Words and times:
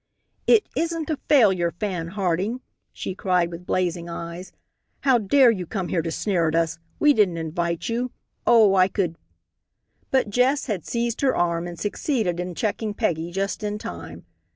"It 0.47 0.67
isn't 0.75 1.11
a 1.11 1.19
failure, 1.29 1.69
Fan 1.69 2.07
Harding," 2.07 2.61
she 2.91 3.13
cried, 3.13 3.51
with 3.51 3.67
blazing 3.67 4.09
eyes. 4.09 4.51
"How 5.01 5.19
dare 5.19 5.51
you 5.51 5.67
come 5.67 5.89
here 5.89 6.01
to 6.01 6.09
sneer 6.09 6.47
at 6.47 6.55
us. 6.55 6.79
We 6.97 7.13
didn't 7.13 7.37
invite 7.37 7.87
you. 7.87 8.09
Oh, 8.47 8.73
I 8.73 8.87
could" 8.87 9.15
But 10.09 10.31
Jess 10.31 10.65
had 10.65 10.87
seized 10.87 11.21
her 11.21 11.35
arm 11.35 11.67
and 11.67 11.77
succeeded 11.79 12.39
in 12.39 12.55
checking 12.55 12.95
Peggy 12.95 13.31
just 13.31 13.61
in 13.61 13.77
time. 13.77 14.25